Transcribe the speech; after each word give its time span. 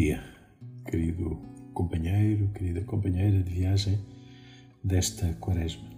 dia, 0.00 0.24
querido 0.90 1.38
companheiro, 1.74 2.48
querida 2.54 2.80
companheira 2.84 3.42
de 3.42 3.52
viagem 3.52 3.98
desta 4.82 5.34
Quaresma. 5.34 5.90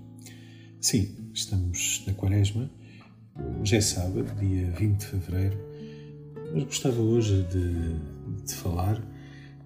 Sim, 0.80 1.30
estamos 1.32 2.02
na 2.04 2.12
Quaresma, 2.12 2.68
hoje 3.61 3.76
é 3.76 3.80
sábado, 3.80 4.26
dia 4.40 4.72
20 4.72 4.98
de 4.98 5.07
fevereiro, 5.07 5.57
mas 6.52 6.64
gostava 6.64 7.00
hoje 7.00 7.44
de, 7.44 8.44
de 8.44 8.54
falar 8.54 9.00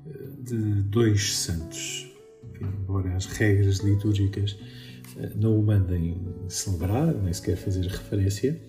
eh, 0.07 0.43
de 0.43 0.83
dois 0.83 1.35
santos. 1.35 2.07
Embora 2.61 3.17
as 3.17 3.25
regras 3.25 3.79
litúrgicas 3.79 4.59
eh, 5.17 5.33
não 5.35 5.59
o 5.59 5.63
mandem 5.63 6.15
celebrar, 6.47 7.15
nem 7.15 7.33
sequer 7.33 7.57
fazer 7.57 7.87
referência, 7.87 8.61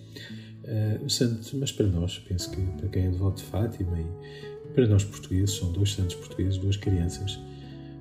uh, 0.64 1.04
o 1.04 1.10
santo, 1.10 1.56
mas 1.58 1.72
para 1.72 1.86
nós, 1.86 2.18
penso 2.18 2.50
que 2.50 2.60
para 2.78 2.88
quem 2.88 3.04
é 3.06 3.10
devoto 3.10 3.42
de 3.42 3.48
Fátima 3.50 3.98
para 4.78 4.86
nós 4.86 5.02
portugueses, 5.02 5.56
são 5.56 5.72
dois 5.72 5.92
santos 5.92 6.14
portugueses, 6.14 6.56
duas 6.56 6.76
crianças, 6.76 7.36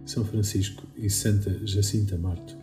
São 0.06 0.24
Francisco 0.24 0.84
e 0.96 1.10
Santa 1.10 1.60
Jacinta 1.66 2.16
Marto, 2.20 2.56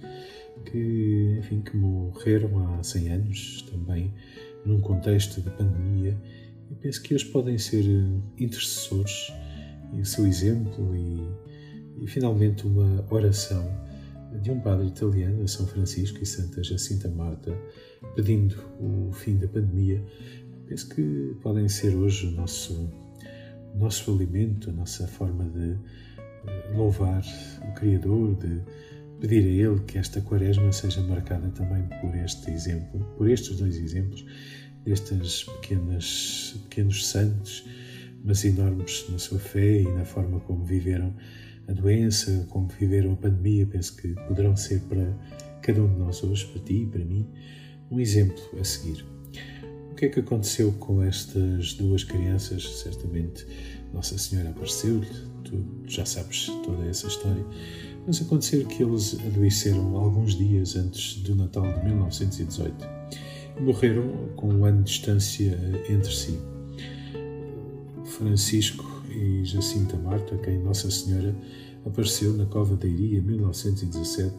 que, 0.67 1.35
enfim, 1.41 1.61
que 1.61 1.77
morreram 1.77 2.77
há 2.79 2.81
100 2.81 3.09
anos 3.09 3.63
também, 3.63 4.15
num 4.65 4.81
contexto 4.81 5.41
de 5.41 5.51
pandemia, 5.51 6.17
e 6.71 6.77
penso 6.77 7.03
que 7.03 7.13
eles 7.13 7.25
podem 7.25 7.59
ser 7.59 7.85
intercessores 8.39 9.33
e 9.93 10.01
o 10.01 10.07
seu 10.07 10.25
exemplo 10.29 10.95
e, 10.95 12.05
e 12.05 12.07
finalmente 12.07 12.69
uma 12.69 13.05
oração 13.13 13.69
de 14.41 14.49
um 14.49 14.61
padre 14.61 14.87
italiano, 14.87 15.49
São 15.49 15.67
Francisco 15.67 16.23
e 16.23 16.27
Santa 16.27 16.63
Jacinta 16.63 17.09
Marta, 17.09 17.53
pedindo 18.15 18.55
o 18.79 19.11
fim 19.13 19.39
da 19.39 19.49
pandemia, 19.49 20.01
penso 20.69 20.89
que 20.89 21.37
podem 21.43 21.69
ser 21.69 21.97
hoje 21.97 22.29
o 22.29 22.31
nosso, 22.31 22.89
nosso 23.75 24.15
alimento, 24.15 24.71
a 24.71 24.73
nossa 24.73 25.07
forma 25.07 25.45
de 25.45 25.77
eh, 26.47 26.73
louvar 26.75 27.23
o 27.69 27.75
Criador, 27.75 28.37
de 28.37 28.61
pedir 29.21 29.45
a 29.45 29.71
Ele 29.71 29.81
que 29.81 29.99
esta 29.99 30.21
quaresma 30.21 30.73
seja 30.73 31.01
marcada 31.03 31.49
também 31.51 31.83
por 32.01 32.15
este 32.15 32.51
exemplo, 32.51 33.01
por 33.17 33.29
estes 33.29 33.57
dois 33.57 33.77
exemplos, 33.77 34.25
destes 34.85 35.45
pequenos 35.61 37.07
santos, 37.07 37.65
mas 38.25 38.45
enormes 38.45 39.07
na 39.11 39.19
sua 39.19 39.39
fé 39.39 39.81
e 39.81 39.93
na 39.93 40.05
forma 40.05 40.41
como 40.41 40.65
viveram 40.65 41.15
a 41.69 41.73
doença, 41.73 42.47
como 42.51 42.69
viveram 42.69 43.13
a 43.13 43.17
pandemia, 43.17 43.67
penso 43.67 43.97
que 43.97 44.09
poderão 44.27 44.57
ser 44.57 44.81
para 44.81 45.17
cada 45.63 45.83
um 45.83 45.89
de 45.89 45.99
nós 45.99 46.23
hoje, 46.23 46.47
para 46.47 46.63
ti 46.63 46.83
e 46.83 46.87
para 46.87 47.05
mim, 47.05 47.27
um 47.91 47.99
exemplo 47.99 48.43
a 48.59 48.65
seguir. 48.65 49.05
O 49.95 49.97
que 49.97 50.07
é 50.07 50.09
que 50.09 50.19
aconteceu 50.19 50.73
com 50.73 51.01
estas 51.05 51.75
duas 51.75 52.03
crianças? 52.03 52.81
Certamente 52.81 53.47
Nossa 53.93 54.19
Senhora 54.19 54.51
apareceu-lhe, 54.51 55.07
tu 55.45 55.65
já 55.87 56.05
sabes 56.05 56.47
toda 56.65 56.85
essa 56.85 57.07
história, 57.07 57.47
mas 58.05 58.21
aconteceu 58.21 58.67
que 58.67 58.83
eles 58.83 59.17
adoeceram 59.25 59.97
alguns 59.97 60.35
dias 60.35 60.75
antes 60.75 61.23
do 61.23 61.37
Natal 61.37 61.63
de 61.63 61.85
1918 61.85 62.75
e 63.57 63.63
morreram 63.63 64.31
com 64.35 64.49
um 64.49 64.65
ano 64.65 64.83
de 64.83 64.91
distância 64.91 65.57
entre 65.89 66.13
si. 66.13 66.41
Francisco 68.05 68.85
e 69.17 69.45
Jacinta 69.45 69.97
Marta, 69.97 70.35
a 70.35 70.39
quem 70.39 70.59
Nossa 70.59 70.91
Senhora 70.91 71.33
apareceu 71.87 72.33
na 72.33 72.47
Cova 72.47 72.75
da 72.75 72.89
Iria 72.89 73.19
em 73.19 73.23
1917, 73.23 74.35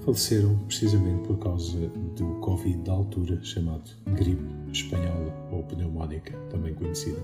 faleceram 0.00 0.56
precisamente 0.60 1.26
por 1.26 1.38
causa 1.38 1.76
do 2.16 2.36
Covid 2.40 2.78
da 2.78 2.92
altura, 2.92 3.38
chamado 3.42 3.90
gripe 4.14 4.65
espanhola 4.76 5.34
ou 5.50 5.62
pneumónica, 5.64 6.36
também 6.50 6.74
conhecida. 6.74 7.20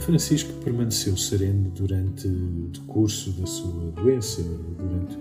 Francisco 0.00 0.52
permaneceu 0.64 1.16
sereno 1.16 1.70
durante 1.70 2.26
o 2.26 2.70
curso 2.86 3.30
da 3.32 3.46
sua 3.46 3.90
doença, 3.92 4.42
durante, 4.42 5.16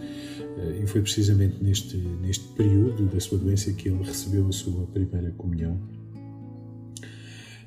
eh, 0.57 0.81
e 0.84 0.88
foi 0.88 1.01
precisamente 1.01 1.63
neste, 1.63 1.97
neste 1.97 2.47
período 2.50 3.05
da 3.05 3.19
sua 3.19 3.38
doença 3.38 3.72
que 3.73 3.89
ele 3.89 4.03
recebeu 4.03 4.47
a 4.47 4.51
sua 4.51 4.85
primeira 4.88 5.31
comunhão 5.38 5.79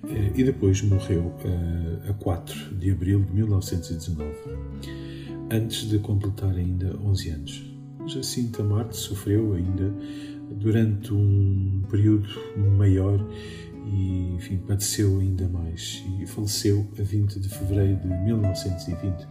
eh, 0.08 0.32
e 0.34 0.44
depois 0.44 0.82
morreu 0.82 1.32
eh, 1.44 2.10
a 2.10 2.14
4 2.14 2.76
de 2.76 2.90
abril 2.90 3.22
de 3.24 3.32
1919, 3.32 4.32
antes 5.50 5.88
de 5.88 5.98
completar 6.00 6.54
ainda 6.54 6.96
11 7.04 7.30
anos. 7.30 7.64
Jacinta 8.06 8.62
Marte 8.62 8.96
sofreu 8.96 9.52
ainda 9.54 9.94
durante 10.50 11.12
um 11.12 11.82
período 11.90 12.28
maior 12.76 13.24
e, 13.86 14.34
enfim, 14.34 14.58
padeceu 14.58 15.18
ainda 15.20 15.48
mais 15.48 16.04
e 16.20 16.26
faleceu 16.26 16.86
a 16.98 17.02
20 17.02 17.40
de 17.40 17.48
fevereiro 17.48 18.00
de 18.00 18.08
1920. 18.08 19.26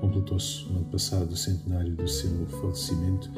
Completou-se 0.00 0.64
o 0.66 0.76
ano 0.76 0.84
passado 0.86 1.32
o 1.32 1.36
centenário 1.36 1.94
do 1.94 2.06
seu 2.06 2.46
falecimento 2.46 3.30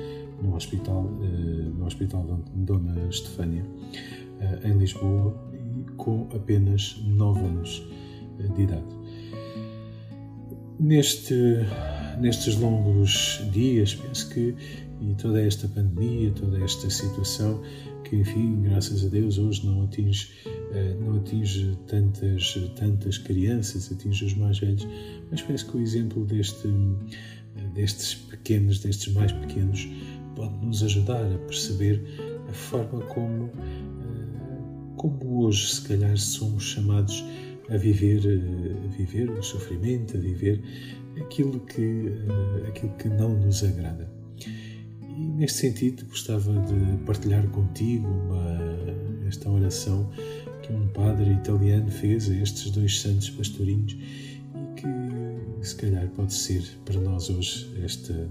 no 0.43 0.55
hospital, 0.55 1.11
eh, 1.23 1.71
no 1.77 1.87
hospital 1.87 2.41
Dona 2.55 3.09
Estefânia, 3.09 3.65
em 4.65 4.73
Lisboa, 4.73 5.35
com 5.97 6.29
apenas 6.35 7.01
9 7.05 7.41
anos 7.41 7.87
de 8.55 8.63
idade. 8.63 9.01
Neste, 10.79 11.35
nestes 12.19 12.57
longos 12.57 13.43
dias, 13.53 13.95
penso 13.95 14.31
que, 14.31 14.55
e 15.01 15.15
toda 15.15 15.41
esta 15.41 15.67
pandemia, 15.69 16.31
toda 16.33 16.63
esta 16.63 16.91
situação, 16.91 17.63
que 18.05 18.17
enfim, 18.17 18.63
graças 18.63 19.05
a 19.05 19.09
Deus, 19.09 19.39
hoje 19.39 19.67
não 19.67 19.83
atinge, 19.83 20.31
eh, 20.73 20.97
não 21.01 21.17
atinge 21.17 21.77
tantas, 21.87 22.55
tantas 22.77 23.19
crianças, 23.19 23.91
atinge 23.91 24.25
os 24.25 24.35
mais 24.35 24.59
velhos, 24.59 24.87
mas 25.31 25.43
penso 25.43 25.71
que 25.71 25.77
o 25.77 25.81
exemplo 25.81 26.25
deste, 26.25 26.69
destes 27.75 28.15
pequenos, 28.15 28.81
destes 28.81 29.13
mais 29.13 29.33
pequenos, 29.33 29.89
pode 30.37 30.55
nos 30.65 30.83
ajudar 30.83 31.25
a 31.25 31.39
perceber 31.39 32.05
a 32.49 32.53
forma 32.53 33.01
como 33.07 33.51
como 35.01 35.47
hoje, 35.47 35.77
se 35.77 35.89
calhar, 35.89 36.15
somos 36.19 36.63
chamados 36.63 37.25
a 37.71 37.77
viver, 37.79 38.21
a 38.85 38.89
viver 38.89 39.31
o 39.31 39.43
sofrimento, 39.43 40.19
a 40.19 40.21
viver 40.21 40.61
aquilo 41.19 41.59
que, 41.61 42.09
eh, 42.09 42.69
aquilo 42.69 42.93
que 42.99 43.09
não 43.09 43.31
nos 43.31 43.65
agrada. 43.65 44.20
Neste 45.41 45.61
sentido, 45.61 46.05
gostava 46.05 46.53
de 46.53 47.03
partilhar 47.07 47.43
contigo 47.47 48.07
uma, 48.07 49.27
esta 49.27 49.49
oração 49.49 50.11
que 50.61 50.71
um 50.71 50.87
padre 50.89 51.33
italiano 51.33 51.91
fez 51.91 52.31
a 52.31 52.35
estes 52.35 52.71
dois 52.71 53.01
santos 53.01 53.31
pastorinhos 53.31 53.95
e 53.95 54.75
que, 54.79 55.67
se 55.67 55.77
calhar, 55.77 56.07
pode 56.09 56.35
ser 56.35 56.63
para 56.85 57.01
nós 57.01 57.31
hoje 57.31 57.73
esta 57.83 58.29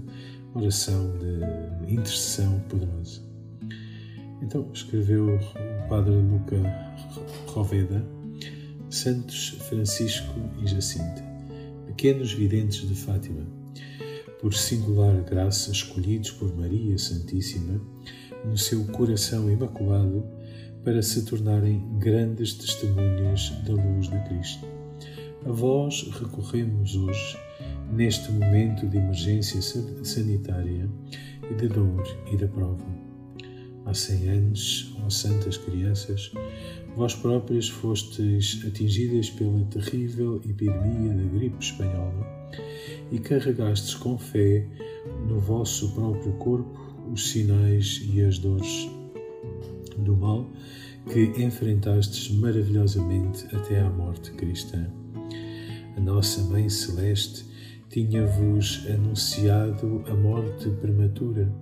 oração 0.54 1.12
de 1.18 1.94
intercessão 1.94 2.60
poderosa. 2.68 3.22
Então, 4.40 4.70
escreveu 4.72 5.34
o 5.34 5.88
padre 5.88 6.14
Luca 6.14 6.62
Roveda, 7.48 8.06
Santos 8.88 9.48
Francisco 9.68 10.32
e 10.62 10.66
Jacinta, 10.68 11.24
pequenos 11.88 12.32
videntes 12.32 12.88
de 12.88 12.94
Fátima, 12.94 13.44
por 14.40 14.54
singular 14.54 15.22
graça 15.22 15.70
escolhidos 15.70 16.30
por 16.30 16.56
Maria 16.56 16.96
Santíssima 16.96 17.80
no 18.44 18.56
seu 18.56 18.84
coração 18.86 19.50
imaculado 19.50 20.24
para 20.82 21.02
se 21.02 21.26
tornarem 21.26 21.98
grandes 21.98 22.54
testemunhas 22.54 23.50
da 23.66 23.74
luz 23.74 24.08
de 24.08 24.18
Cristo. 24.24 24.66
A 25.44 25.52
vós 25.52 26.08
recorremos 26.18 26.96
hoje, 26.96 27.36
neste 27.92 28.32
momento 28.32 28.86
de 28.86 28.96
emergência 28.96 29.60
sanitária 30.02 30.88
e 31.50 31.54
de 31.54 31.68
dor 31.68 32.02
e 32.32 32.36
da 32.36 32.48
prova 32.48 33.10
há 33.84 33.94
cem 33.94 34.28
anos, 34.28 34.94
ó 35.04 35.10
santas 35.10 35.56
crianças, 35.56 36.30
vós 36.96 37.14
próprias 37.14 37.68
fostes 37.68 38.62
atingidas 38.66 39.30
pela 39.30 39.64
terrível 39.66 40.36
epidemia 40.36 41.12
da 41.12 41.24
gripe 41.24 41.62
espanhola 41.62 42.39
e 43.10 43.18
carregastes 43.18 43.94
com 43.94 44.18
fé 44.18 44.66
no 45.28 45.38
vosso 45.38 45.92
próprio 45.94 46.32
corpo 46.34 46.78
os 47.12 47.30
sinais 47.30 48.02
e 48.12 48.22
as 48.22 48.38
dores 48.38 48.88
do 49.98 50.16
mal 50.16 50.50
que 51.12 51.42
enfrentastes 51.42 52.30
maravilhosamente 52.30 53.44
até 53.54 53.80
à 53.80 53.90
morte 53.90 54.30
cristã. 54.32 54.86
A 55.96 56.00
nossa 56.00 56.42
Mãe 56.42 56.68
Celeste 56.68 57.44
tinha-vos 57.88 58.86
anunciado 58.88 60.04
a 60.06 60.14
morte 60.14 60.68
prematura 60.80 61.52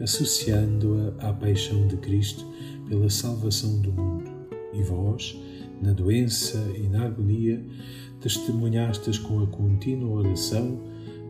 associando-a 0.00 1.28
à 1.28 1.32
paixão 1.32 1.86
de 1.86 1.96
Cristo 1.98 2.46
pela 2.88 3.10
salvação 3.10 3.80
do 3.80 3.92
mundo. 3.92 4.30
E 4.72 4.82
vós, 4.82 5.38
na 5.80 5.92
doença 5.92 6.58
e 6.74 6.88
na 6.88 7.04
agonia, 7.04 7.62
testemunhastes 8.20 9.18
com 9.18 9.42
a 9.42 9.46
contínua 9.46 10.20
oração 10.20 10.78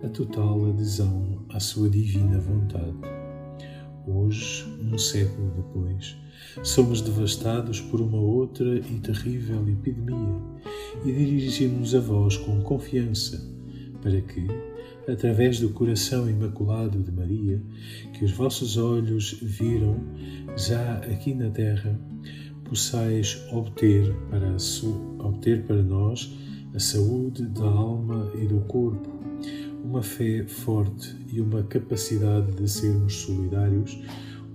a 0.02 0.08
total 0.08 0.70
adesão 0.70 1.44
à 1.50 1.60
sua 1.60 1.88
divina 1.88 2.38
vontade. 2.38 2.96
Hoje, 4.06 4.64
um 4.82 4.98
século 4.98 5.52
depois, 5.54 6.16
somos 6.62 7.00
devastados 7.00 7.81
por 7.81 8.00
uma 8.00 8.19
outra 8.19 8.78
e 8.78 8.98
terrível 8.98 9.69
epidemia 9.69 10.40
e 11.04 11.12
dirigimos 11.12 11.94
a 11.94 12.00
vós 12.00 12.37
com 12.37 12.60
confiança, 12.62 13.40
para 14.02 14.20
que, 14.22 14.46
através 15.06 15.60
do 15.60 15.69
coração 15.70 16.28
imaculado 16.28 16.98
de 16.98 17.12
Maria, 17.12 17.62
que 18.14 18.25
os 18.25 18.32
vossos 18.32 18.76
olhos 18.78 19.38
viram 19.43 19.96
já 20.56 20.96
aqui 20.98 21.34
na 21.34 21.50
terra, 21.50 22.00
possais 22.64 23.44
obter 23.52 24.14
para, 24.31 24.56
obter 25.19 25.62
para 25.64 25.82
nós 25.82 26.32
a 26.75 26.78
saúde 26.78 27.46
da 27.46 27.64
alma 27.64 28.31
e 28.34 28.46
do 28.46 28.61
corpo, 28.61 29.08
uma 29.82 30.02
fé 30.02 30.44
forte 30.46 31.17
e 31.32 31.40
uma 31.40 31.62
capacidade 31.64 32.52
de 32.52 32.70
sermos 32.70 33.14
solidários 33.17 33.99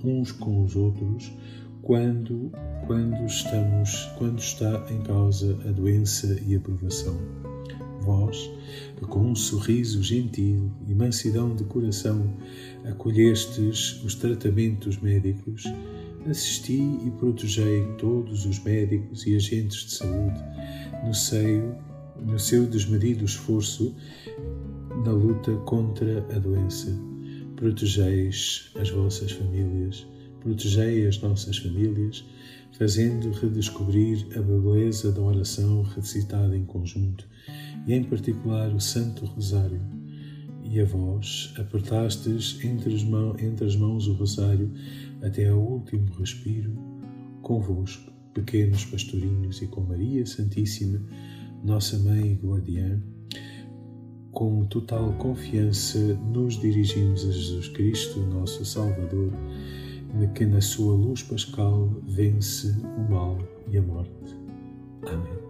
uns 0.03 0.31
com 0.31 0.63
os 0.63 0.75
outros 0.75 1.33
quando 1.81 2.51
quando 2.87 3.25
estamos 3.25 4.05
quando 4.17 4.39
está 4.39 4.85
em 4.89 5.01
causa 5.01 5.57
a 5.67 5.71
doença 5.71 6.39
e 6.45 6.55
a 6.55 6.59
provação. 6.59 7.17
Vós, 8.01 8.51
que 8.97 9.05
com 9.05 9.31
um 9.31 9.35
sorriso 9.35 10.01
gentil 10.03 10.71
e 10.87 10.93
mansidão 10.93 11.55
de 11.55 11.63
coração 11.63 12.33
acolhestes 12.85 14.03
os 14.03 14.13
tratamentos 14.13 14.99
médicos, 14.99 15.63
assisti 16.29 16.79
e 17.05 17.11
protegei 17.17 17.83
todos 17.97 18.45
os 18.45 18.59
médicos 18.59 19.25
e 19.25 19.35
agentes 19.35 19.85
de 19.85 19.93
saúde 19.95 20.39
no 21.03 21.13
seio 21.13 21.75
no 22.21 22.39
seu 22.39 22.65
desmedido 22.65 23.25
esforço 23.25 23.95
na 25.03 25.11
luta 25.11 25.55
contra 25.65 26.19
a 26.35 26.39
doença. 26.39 26.91
Protegeis 27.55 28.71
as 28.79 28.89
vossas 28.89 29.31
famílias, 29.31 30.05
protegei 30.41 31.07
as 31.07 31.19
nossas 31.21 31.57
famílias, 31.57 32.25
fazendo 32.77 33.31
redescobrir 33.31 34.27
a 34.35 34.41
beleza 34.41 35.11
da 35.11 35.21
oração 35.21 35.81
recitada 35.81 36.55
em 36.55 36.65
conjunto 36.65 37.25
e, 37.87 37.93
em 37.93 38.03
particular, 38.03 38.73
o 38.73 38.79
Santo 38.79 39.25
Rosário. 39.25 39.81
E 40.63 40.79
a 40.81 40.85
vós 40.85 41.53
apertastes 41.57 42.59
entre 42.63 42.93
as, 42.93 43.03
mãos, 43.03 43.41
entre 43.41 43.65
as 43.65 43.75
mãos 43.75 44.07
o 44.07 44.13
Rosário 44.13 44.71
até 45.21 45.47
ao 45.47 45.59
último 45.59 46.11
respiro, 46.15 46.75
convosco, 47.41 48.11
pequenos 48.33 48.83
pastorinhos, 48.85 49.61
e 49.61 49.67
com 49.67 49.81
Maria 49.81 50.25
Santíssima, 50.25 51.01
nossa 51.65 51.97
Mãe 51.97 52.33
e 52.33 52.45
Guardiã, 52.45 53.01
com 54.31 54.65
total 54.65 55.11
confiança 55.13 55.97
nos 56.31 56.59
dirigimos 56.59 57.27
a 57.27 57.31
Jesus 57.31 57.67
Cristo, 57.69 58.19
nosso 58.19 58.63
Salvador, 58.63 59.31
que 60.35 60.45
na 60.45 60.61
sua 60.61 60.93
luz 60.93 61.23
pascal 61.23 61.89
vence 62.07 62.75
o 62.97 63.11
mal 63.11 63.37
e 63.71 63.77
a 63.77 63.81
morte. 63.81 64.37
Amém. 65.07 65.44